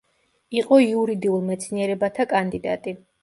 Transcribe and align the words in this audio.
იყო 0.59 0.79
იურიდიულ 0.85 1.45
მეცნიერებათა 1.51 2.27
კანდიდატი. 2.35 2.97